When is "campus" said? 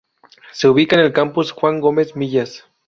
1.13-1.51